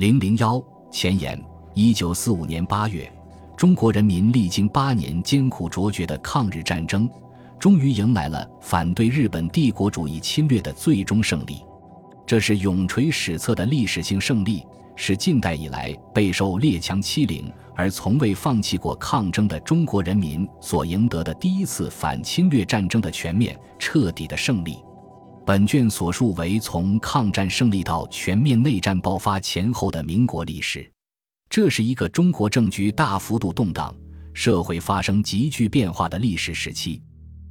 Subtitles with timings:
[0.00, 0.58] 零零幺
[0.90, 1.38] 前言：
[1.74, 3.12] 一九四五年八月，
[3.54, 7.06] 中国人民历经八年艰苦卓绝的抗日战争，
[7.58, 11.58] 终于迎来了反对日本帝国主义侵略的最终胜利。
[12.26, 14.64] 这是永垂史册的历史性胜利，
[14.96, 24.78] 是近代以来备受列强欺凌而从未放弃过抗争的中国人民所赢得的第一次反侵略战争的全面彻底的胜利。
[25.44, 30.88] 本卷所述为从抗战胜利到全面内战爆发前后的民国历史，
[31.48, 33.94] 这是一个中国政局大幅度动荡、
[34.32, 37.02] 社会发生急剧变化的历史时期。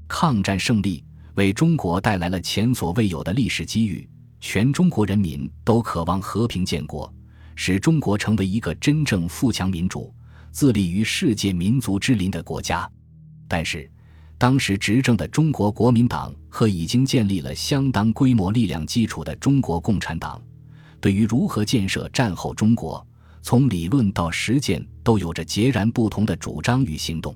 [0.08, 1.04] 抗战胜利
[1.36, 4.08] 为中国带来了前所未有的历史机遇，
[4.40, 7.12] 全中国人民都渴望和平建国，
[7.56, 10.14] 使中国成为一个真正富强民主、
[10.52, 12.90] 自立于世界民族之林的国家。
[13.48, 13.90] 但是，
[14.40, 20.42] 当时执政的中国国民党和已经建立了相当规模力量基础的中国共产党，
[21.02, 23.06] 对于如何建设战后中国，
[23.42, 27.36] 从理论到实践都有着截然不同的主张与行动。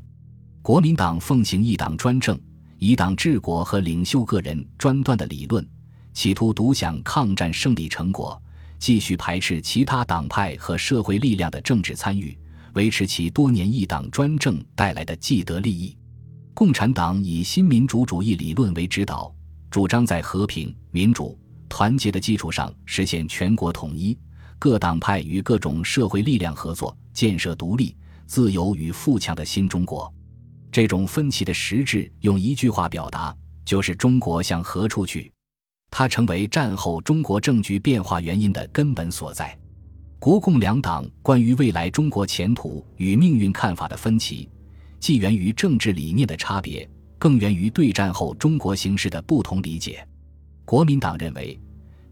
[0.62, 2.40] 国民党奉行一党专政、
[2.80, 5.68] 以党治国和领袖个人专断的理论，
[6.14, 8.42] 企图独享抗战胜利成果，
[8.80, 12.38] 继续排斥其他党派和社会力量的政治参与，
[12.76, 15.98] 维持其多年一党专政带来的既得利益。
[16.54, 19.34] 共产党以新民主主义理论为指导，
[19.72, 21.38] 主张在和平、民主、
[21.68, 24.16] 团结的基础上实现全国统一，
[24.60, 27.96] 各党派与各种社会力量合作，建设独立、
[28.28, 30.14] 自由与富强的新中国。
[30.72, 35.32] 这种分歧的实质，用一句话表达，就是中国向何处去。
[35.90, 39.58] 它成为战后中国政局变化原因的根本所在。
[40.20, 44.48] 国共两党关于未来中国前途与命运看法的分歧。
[45.04, 50.08] 既源于政治理念的差别，更源于对战后中国形势的不同理解。
[50.64, 51.60] 国民党认为，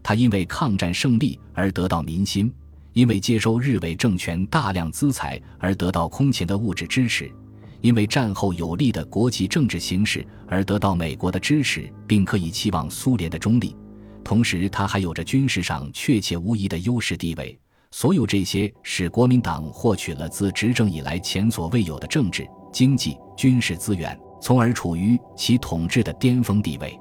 [0.02, 2.52] 他因为抗战胜利而得到民心，
[2.92, 7.32] 因为接收日伪政权大量资财而得到空前的物质支持，
[7.80, 13.74] 因为战后有利的国际政治形势而得到美国的支持，并可以期望苏联的中立。
[14.22, 17.58] 同时，他还有着军事上确切无疑的优势地位。
[17.90, 22.46] 所有这些使国民党获取了自执政以来前所未有的政治。
[22.72, 26.98] 经济、军事资源，从而处于其统治的巅峰地位。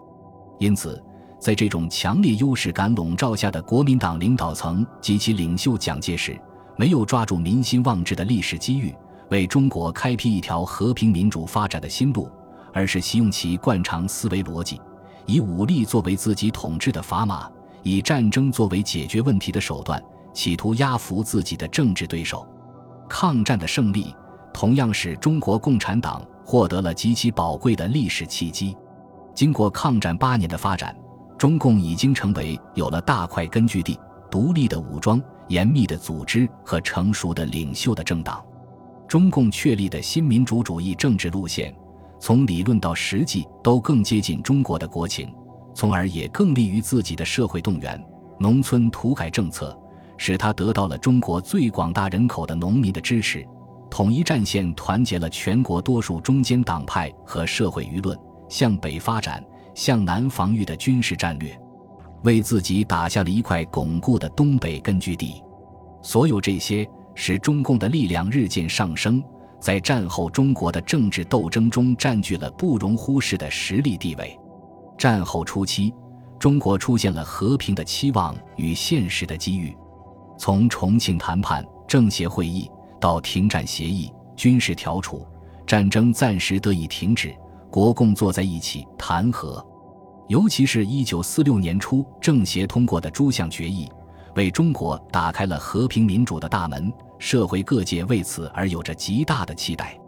[0.59, 1.01] 因此，
[1.39, 6.39] 在这种强烈优势感笼罩下的国民党领导层及其领袖蒋介石，
[6.77, 8.93] 没有抓住民心望志的历史机遇，
[9.31, 12.29] 为中国开辟一条和平民主发展的新路，
[12.73, 14.79] 而是习用其惯常思维逻辑，
[15.25, 17.49] 以武力作为自己统治的砝码，
[17.81, 19.99] 以战争作为解决问题的手段，
[20.33, 22.47] 企图压服自己的政治对手。
[23.09, 24.13] 抗战的胜利。
[24.53, 28.75] 同样使中国共产党获得了极其宝贵的历史契机。
[29.34, 30.95] 经过抗战八年的发展，
[31.38, 38.44] 中共已经成为有了大块根据地、独立的武装、严密的组织和成熟的领袖的政党。
[39.07, 41.73] 中共确立的新民主主义政治路线，
[42.19, 45.33] 从理论到实际都更接近中国的国情，
[45.73, 48.01] 从而也更利于自己的社会动员。
[48.39, 49.78] 农村土改政策
[50.18, 53.45] 使他得到了中国最广大人口的农民的支持。
[53.91, 59.44] 统一战线团结了全国多数中间党派和社会舆论，向北发展、
[59.75, 61.56] 向南防御的军事战略，
[62.24, 65.44] 为自己打下了一块巩固的东北根据地。
[66.01, 69.22] 所有这些使中共的力量日渐上升，
[69.59, 74.40] 在战后中国的政治斗争中占据了不容忽视的实力地位。
[74.97, 75.94] 战后初期，
[76.40, 79.75] 中国出现了和平的期望与现实的机遇，
[80.38, 82.72] 从重庆谈判、政协会议。
[83.01, 85.28] 到停战协议、军事调处，
[85.66, 87.35] 战争暂时得以停止，
[87.69, 89.66] 国共坐在一起谈和。
[90.28, 93.91] 尤其是一九四六年初政协通过的诸项决议，
[94.35, 100.00] 为中国打开了和平民主的大门，社会各界为此而有着极大的期待。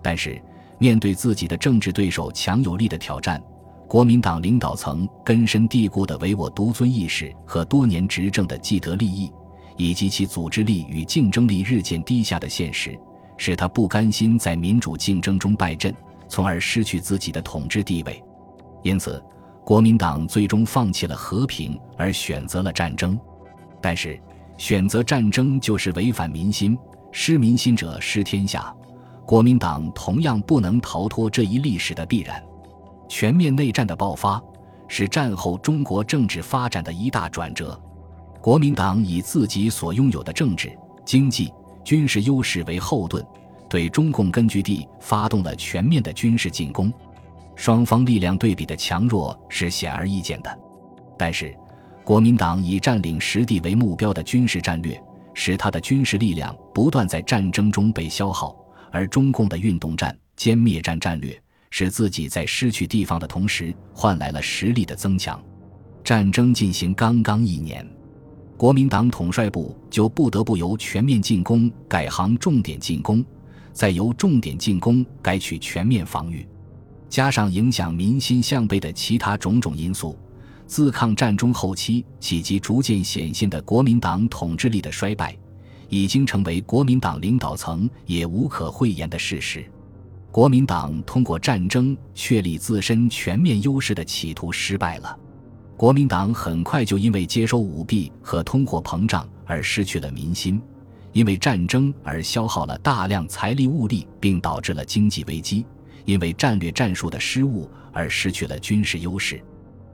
[0.00, 0.40] 但是，
[0.78, 3.42] 面对自己的政治对手强有力的挑战，
[3.88, 9.30] 国民党领导层根深蒂固的唯我独尊意识和多年执政的既得利益。
[9.76, 12.98] 以及其组织力与竞争力日渐低下的现实，
[13.36, 15.94] 使他不甘心在民主竞争中败阵，
[16.28, 18.22] 从而失去自己的统治地位。
[18.82, 19.22] 因此，
[19.64, 23.18] 国民党最终放弃了和平，而选择了战争。
[23.80, 24.20] 但是，
[24.56, 26.78] 选择战争就是违反民心，
[27.12, 28.74] 失民心者失天下。
[29.26, 32.42] 国民党同样不能逃脱这一历史的必然。
[33.08, 34.42] 全面内战的爆发，
[34.88, 37.80] 是战后中国政治发展的一大转折。
[38.46, 40.72] 国民党以自己所拥有的政治、
[41.04, 41.52] 经济、
[41.84, 43.20] 军事优势为后盾，
[43.68, 46.92] 对中共根据地发动了全面的军事进攻。
[47.56, 50.58] 双方力量对比的强弱是显而易见的。
[51.18, 51.52] 但是，
[52.04, 54.96] 国民党以占领实地为目标的军事战略，
[55.34, 58.56] 使他的军事力量不断在战争中被消耗，
[58.92, 61.36] 而中共的运动战、歼灭战战略
[61.70, 65.42] 使自己在失去地方的同时换来了实力的增强。
[66.04, 67.84] 战争进行刚刚一年，
[68.56, 73.22] 国民党统帅部就不得不由全面进攻改行重点进攻，
[73.72, 76.46] 再由重点进攻改取全面防御，
[77.10, 80.18] 加上影响民心向背的其他种种因素。
[80.66, 85.36] 自抗战中后期起即逐渐显现的国民党统治力的衰败，
[85.90, 89.64] 已经成为国民党领导层也无可讳言的事实。
[90.32, 95.16] 国民党通过战争确立自身全面优势的企图失败了。
[95.76, 100.60] 国民党很快就因为接收舞弊和通货膨胀而失去了民心，
[101.12, 105.66] 因为战争而消耗了大量财力物力，并导致了经济危机；
[106.06, 109.38] 因为战略战术的失误而失去了军事优势。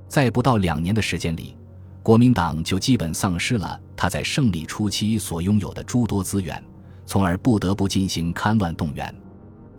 [0.07, 1.57] 在不到两年的时间里，
[2.01, 6.63] 国民党就基本丧失了他在胜利初期所拥有的诸多资源，
[7.07, 9.13] 从而不得不进行戡乱动员。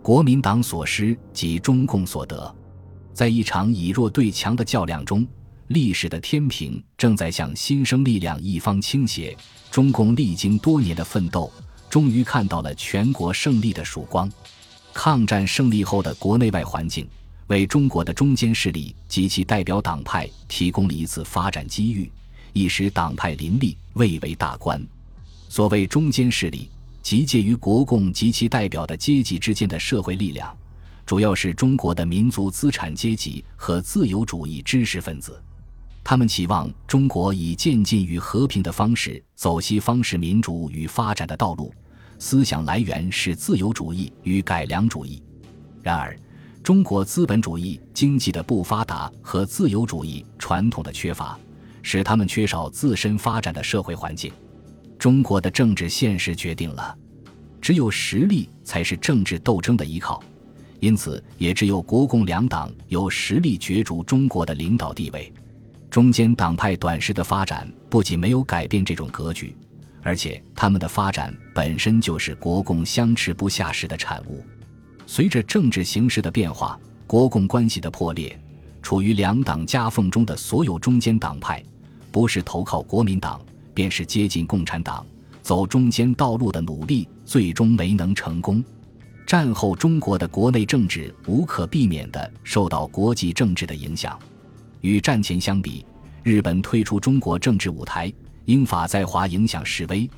[0.02, 2.54] 国民党所失即中共所得，
[3.14, 5.26] 在一场以弱对强的较量中，
[5.74, 9.36] 历史的天平正在向新生力量一方倾斜。
[9.70, 11.52] 中共历经多年的奋斗，
[11.90, 14.30] 终于看到了全国胜利的曙光。
[14.92, 17.06] 抗战胜利后的国内外环境。
[17.48, 22.10] 为中国的中间势力及其代表党派提供了一次发展机遇，
[22.54, 24.82] 一时党派林立，蔚为大观。
[25.50, 26.70] 所谓中间势力，
[27.02, 30.56] 即介于国共及其代表的阶级之间的社会力量，
[31.04, 35.38] 主要是中国的民族资产阶级和自由主义知识分子。
[36.04, 41.72] 他们期望中国以渐进与和平的方式走西方式民主与发展的道路，
[42.18, 45.22] 思想来源是自由主义与改良主义。
[45.82, 46.14] 然而，
[46.62, 51.38] 中国资本主义经济的不发达和自由主义传统的缺乏，
[51.82, 54.30] 使他们缺少自身发展的社会环境。
[54.98, 56.94] 中国的政治现实决定了，
[57.62, 60.22] 只有实力才是政治斗争的依靠，
[60.80, 65.32] 因此也只有国共两党有实力角逐中国的领导地位。
[65.94, 69.56] 中间党派短时的发展不仅没有改变这种格局，
[70.02, 74.44] 而且他们的发展本身就是国共相持不下时的产物。
[75.06, 76.76] 随着政治形势的变化，
[77.06, 78.36] 国共关系的破裂，
[78.82, 81.62] 处于两党夹缝中的所有中间党派，
[82.10, 83.40] 不是投靠国民党，
[83.72, 85.06] 便是接近共产党，
[85.42, 88.64] 走中间道路的努力最终没能成功。
[89.24, 94.18] 战后中国的国内政治无可避免地受到国际政治的影响。
[94.84, 95.82] 与战前相比，
[96.22, 98.12] 日本退出中国政治舞台，
[98.44, 100.08] 英法在华影响示微。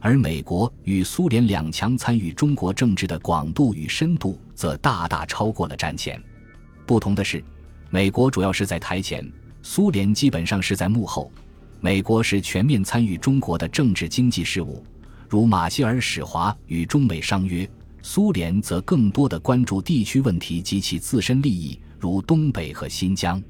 [0.00, 6.20] 而美国与苏联两强参与中国政治的广度与深度，则大大超过了战前。
[6.84, 7.40] 不同的是，
[7.88, 9.24] 美国主要是在台前，
[9.62, 11.30] 苏联基本上是在幕后。
[11.78, 14.84] 美国是全面参与中国的政治经济事务，
[15.28, 17.64] 如马歇尔使华与中美商约；
[18.02, 23.40] 苏联则更多的关注地区问题及其自身利益，如东北和新疆。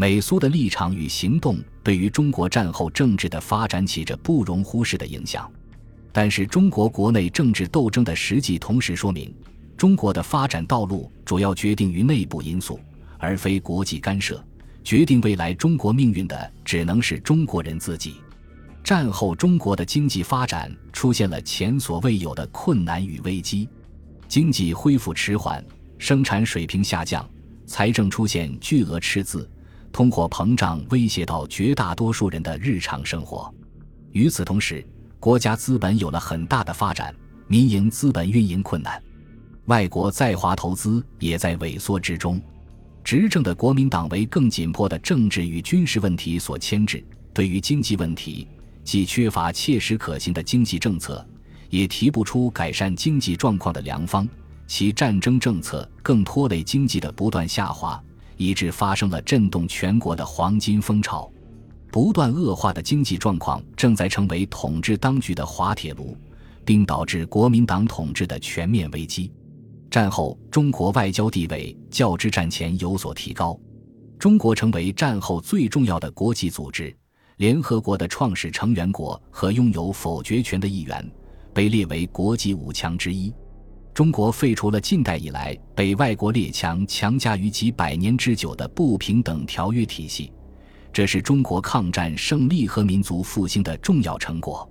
[0.00, 5.50] 美苏的立场与行动对于中国战后政治的发展起着不容忽视的影响。
[6.12, 9.34] 但是，中国国内政治斗争的实际同时说明，
[9.76, 12.78] 中国的发展道路主要决定于内部因素，
[13.18, 14.40] 而非国际干涉。
[14.84, 18.18] 决定未来中国命运的，只能是中国人自己。
[18.84, 23.68] 战后，中国的经济发展出现了前所未有的困难与危机，
[24.28, 25.62] 经济恢复迟缓，
[25.98, 27.28] 生产水平下降，
[27.66, 29.50] 财政出现巨额赤字，
[29.98, 33.52] 通货膨胀威胁到绝大多数人的日常生活。
[34.12, 34.86] 与此同时，
[35.18, 37.12] 国家资本有了很大的发展，
[37.48, 39.02] 民营资本运营困难，
[39.64, 42.40] 外国在华投资也在萎缩之中。
[43.02, 48.46] 执政的国民党为更紧迫的政治与军事问题所牵制，对于经济问题
[48.84, 51.26] 既缺乏切实可行的经济政策，
[51.70, 54.28] 也提不出改善经济状况的良方。
[54.68, 58.00] 其战争政策更拖累经济的不断下滑，
[58.38, 61.30] 以致发生了震动全国的黄金风潮。
[61.90, 66.16] 不断恶化的经济状况正在成为统治当局的滑铁卢，
[66.64, 69.32] 并导致国民党统治的全面危机。
[69.90, 73.58] 战后，中国外交地位较之战前有所提高，
[74.18, 76.94] 中国成为战后最重要的国际组织——
[77.38, 81.10] 联合国的创始成员国和拥有否决权的议员，
[81.54, 83.32] 被列为国际五强之一。
[83.98, 90.32] 中国废除了近代以来被外国列强强加于几百年之久的不平等条约体系。
[90.92, 94.70] 这是中国抗战胜利和民族复兴的重要成果，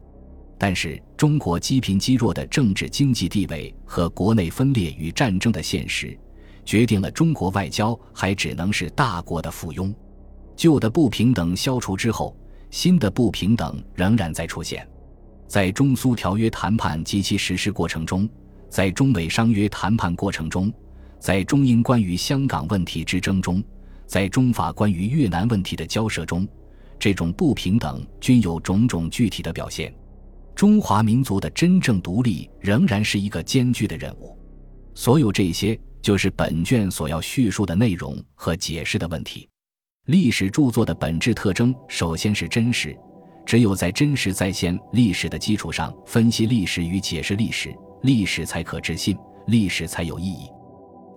[0.57, 6.17] 但是中国积贫积弱的政治经济地位和国内分裂与战争的现实，
[6.63, 9.93] 决定了中国外交还只能是大国的附庸。
[10.55, 12.33] 旧的不平等消除之后，
[12.71, 14.87] 新的不平等仍然在出现。
[15.49, 18.27] 在中苏条约谈判及其实施过程中，
[18.69, 20.71] 在中美商约谈判过程中，
[21.19, 23.63] 在中英关于香港问题之争中，
[24.05, 26.47] 在中法关于越南问题的交涉中，
[26.99, 29.93] 这种不平等均有种种具体的表现。
[30.55, 34.35] 中华民族的真正独立仍然是一个艰巨的任务。
[34.95, 39.47] 所有这些，就是本卷所要叙述的内容和解释的问题。
[40.05, 42.97] 历史著作的本质特征，首先是真实。
[43.45, 50.49] 只有在真实再现历史的基础上分析历史与解释历史，历史才可置信，历史才有意义。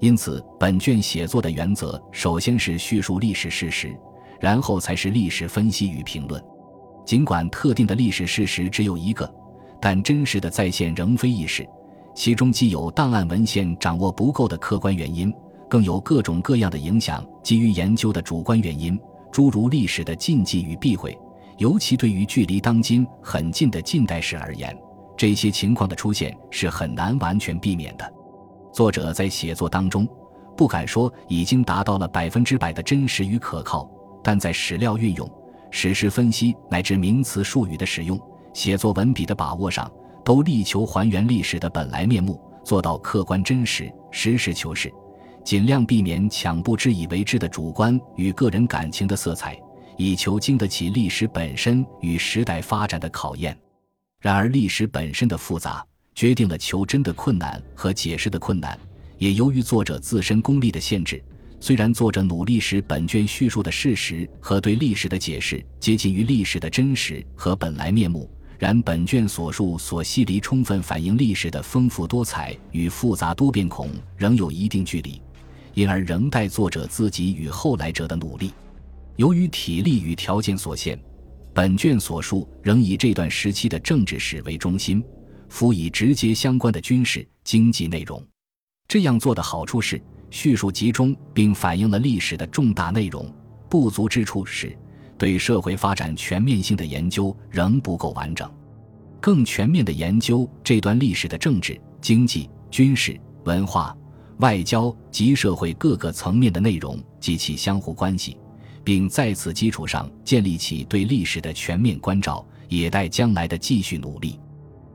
[0.01, 3.95] 因此，本卷写作的原则，首先是叙述历史事实，
[4.41, 6.43] 然后才是历史分析与评论。
[7.05, 9.31] 尽管特定的历史事实只有一个，
[9.81, 11.69] 但真实的再现仍非易事。
[12.15, 15.33] 其中既有档案文献掌握不够的客观原因，
[15.69, 18.99] 更有各种各样的影响基于研究的主观原因，
[19.31, 21.17] 诸如历史的禁忌与避讳。
[21.59, 24.75] 尤其对于距离当今很近的近代史而言，
[25.21, 28.13] 这些情况的出现是很难完全避免的。
[28.73, 30.09] 作者在写作当中，
[30.57, 33.87] 不敢说已经达到了百分之百的真实与可靠，
[34.25, 35.31] 但在史料运用。
[35.71, 38.19] 史实分析乃至名词术语的使用、
[38.55, 39.93] 写作文笔的把握上，
[40.25, 44.91] 都力求还原历史的本来面目，做到客观真实、实事求是，
[45.45, 49.55] 尽量避免强不知以为之的主观与个人感情的色彩，
[49.99, 53.55] 以求经得起历史本身与时代发展的考验。
[54.21, 55.83] 然而，历史本身的复杂，
[56.15, 58.79] 决定了求真的困难和解释的困难，
[59.17, 61.25] 也由于作者自身功力的限制。
[61.59, 75.19] 虽然作者努力使本卷叙述的事实和对历史的解释接近于历史的真实和本来面目，然本卷所述所析离充分反映历史的丰富多彩与复杂多变孔，仍有一定距离，
[75.73, 78.53] 因而仍待作者自己与后来者的努力。
[79.17, 80.99] 由于体力与条件所限，
[81.61, 85.05] 本卷所述仍以这段时期的政治史为中心，
[85.51, 88.27] 辅以直接相关的军事经济内容。
[88.89, 90.01] 这样做的好处是。
[90.31, 93.31] 叙述集中，并反映了历史的重大内容。
[93.69, 94.75] 不足之处是，
[95.19, 98.51] 对社会发展全面性的研究仍不够完整。
[99.21, 103.95] 更全面的研究这段历史的政治、经济、军事、文化、
[104.39, 108.39] 外交及社会各个层面的内容及其相互关系，
[108.85, 114.39] 并在此基础上建立起对历史的全面关照，也待将来的继续努力。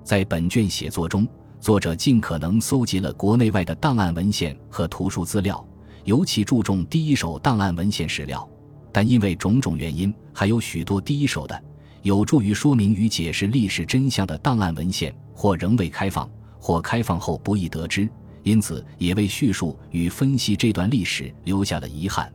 [0.04, 1.28] 在本卷写作中。
[1.58, 5.66] 作者尽可能搜集了国内外的档案文献和图书资料，
[6.04, 8.48] 尤其注重第一手档案文献史料。
[8.92, 11.60] 但因为种种原因，还有许多第一手的、
[12.04, 18.08] 有助于说明与解释历史真相的档案文献，或仍未开放，或开放后不易得知，
[18.44, 22.32] 因此也为叙述与分析这段历史留下了遗憾。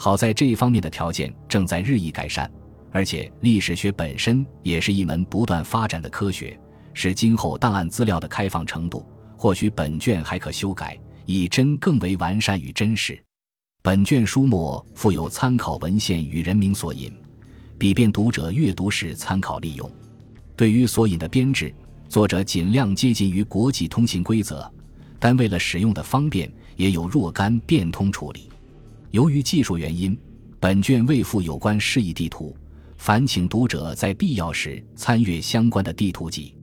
[0.00, 2.48] 好在这一方面的条件正在日益改善，
[2.92, 6.56] 而且历史学本身也是一门不断发展的科学。
[6.94, 9.04] 是今后档案资料的开放程度，
[9.36, 13.20] 或许本卷还可修改，以真更为完善与真实。
[13.82, 17.12] 本卷书末附有参考文献与人名索引，
[17.80, 19.90] 以便读者阅读时参考利用。
[20.54, 21.74] 对于索引的编制，
[22.08, 24.70] 作者尽量接近于国际通行规则，
[25.18, 28.48] 但为了使用的方便，也有若干变通处理。
[29.10, 30.18] 由于技术原因，
[30.60, 32.54] 本卷未附有关示意地图，
[32.98, 36.54] 烦请读者在必要时参阅相关的地图集。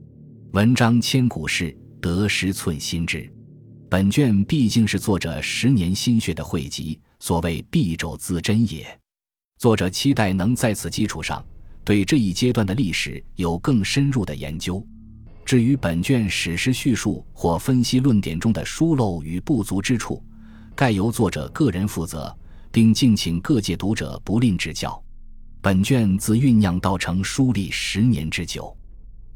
[0.52, 3.28] 文章千古事，得失寸心知。
[3.88, 8.86] 本卷毕竟是作者十年心血的汇集，所谓敝帚自珍也。
[9.58, 11.44] 作者期待能在此基础上，
[11.84, 14.84] 对这一阶段的历史有更深入的研究。
[15.44, 20.22] 至于本卷史实叙述或分析论点中的疏漏与不足之处，
[20.76, 22.32] 概由作者个人负责，
[22.70, 25.02] 并敬请各界读者不吝指教。
[25.62, 28.76] 本卷自酝酿到成，书历十年之久。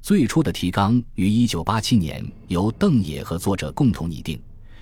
[0.02, 4.38] 最初的提纲于1987年由邓野和作者共同拟定，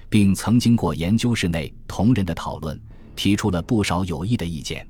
[0.09, 2.79] 并曾经过研究室内同仁的讨论，
[3.15, 4.85] 提出了不少有益的意见。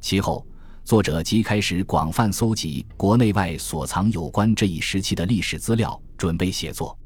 [0.00, 0.46] 其后，
[0.82, 6.98] 作者即开始广泛搜集国内外所藏有关这一时期的历史资料，准备写作。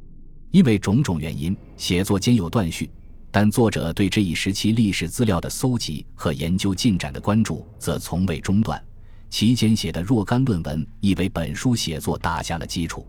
[0.53, 2.89] 因为种种原因，写作间有断续，
[3.39, 8.83] 但作者对这一时期历史资料的搜集和研究进展的关注则从未中断。
[9.29, 13.07] 其间写的若干论文亦为本书写作打下了基础。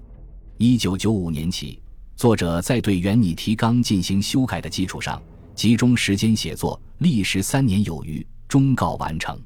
[0.58, 1.82] 一九九五年起，
[2.18, 5.22] 作者在对原拟提纲进行修改的基础上，
[5.56, 9.40] 集中时间写作，历时三年有余，终告完成。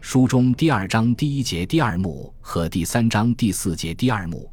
[0.00, 4.48] 书中第二章第一节第二幕和第三章第四节第二幕，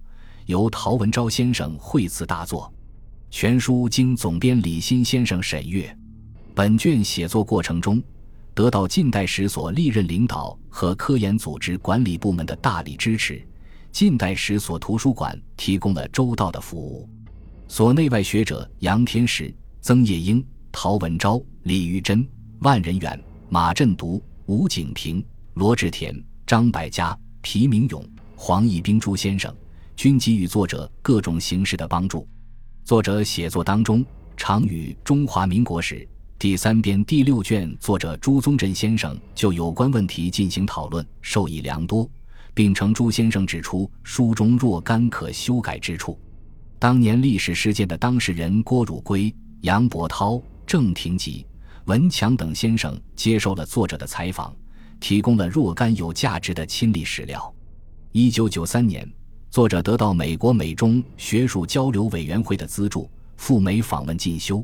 [0.47, 2.73] 由陶文昭先生绘词大作。
[3.31, 5.95] 全书经总编李新先生审阅。
[6.55, 8.01] 本卷写作过程中。
[8.55, 13.41] 得到近代史所历任领导和科研组织管理部门的大力支持，
[13.89, 17.07] 近代史所图书馆提供了周到的服务。
[17.69, 22.27] 所内外学者杨天石、曾业英、陶文昭、李玉珍、
[22.59, 23.17] 万人远、
[23.47, 26.13] 马振读、吴景平、罗志田、
[26.45, 28.05] 张百家、皮明勇、
[28.35, 29.55] 黄义兵诸先生，
[29.95, 32.27] 均给予作者各种形式的帮助。
[32.89, 34.03] 作者写作当中，
[34.35, 35.95] 常与《中华民国史》
[36.39, 42.09] 第三编第六卷作者朱宗镇先生就有关问题进行讨论，受益良多，
[42.51, 46.19] 并称朱先生指出书中若干可修改之处。
[46.79, 49.31] 当年历史事件的当事人郭汝瑰、
[49.61, 51.45] 杨伯涛、郑廷吉、
[51.85, 54.51] 文强等先生接受了作者的采访，
[54.99, 57.53] 提供了若干有价值的亲历史料。
[58.13, 59.07] 一九九三年，
[59.49, 64.63] 作者得到美国美中学术交流委员会的资助，赴美访问进修，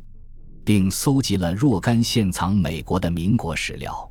[0.63, 4.07] 并搜集了若干现藏美国的民国史料。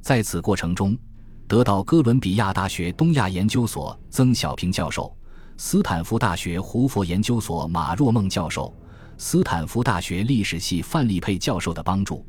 [0.00, 0.98] 在此过程中，
[1.46, 5.14] 得到哥伦比亚大学东亚研究所曾小平教授。
[5.56, 8.72] 斯坦福大学胡佛研究所马若梦教授、
[9.18, 12.26] 斯坦福大学历史系范立佩教授的帮助，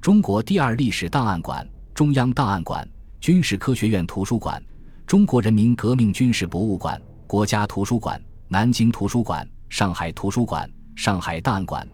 [0.00, 2.88] 中国第二历史档案馆、中央档案馆、
[3.20, 4.62] 军事科学院图书馆、
[5.04, 7.00] 中国人民革命军事博物馆、
[7.34, 11.84] 国家图书馆、南京图书馆、上海图书馆、上海档案馆、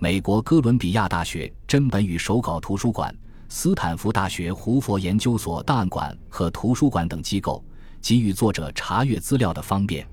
[0.00, 3.16] 美国哥伦比亚大学真本与手稿图书馆、
[3.48, 7.64] 斯坦福大学胡佛研究所档案馆和图书馆等机构，
[8.02, 10.04] 给予作者查阅资料的方便。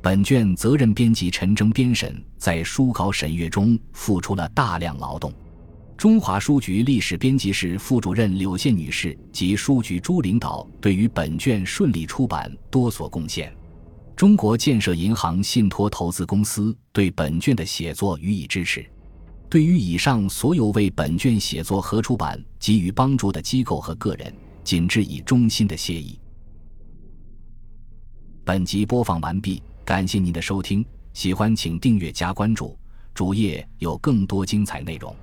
[0.00, 5.30] 本卷责任编辑陈征编审在书稿审阅中付出了大量劳动，
[5.94, 13.54] 中华书局历史编辑室副主任柳宪女士及书局诸领导对于本卷顺利出版多所贡献。
[14.16, 18.84] 中国建设银行信托投资公司对本卷的写作予以支持。
[19.48, 24.32] 对于以上所有为本卷写作和出版给予帮助的机构和个人，
[24.64, 26.18] 谨致以衷心的谢意。
[28.44, 29.62] 本集播放完毕。
[29.84, 32.78] 感谢您的收听，喜欢请订阅加关注，
[33.12, 35.14] 主页有更多精彩内容。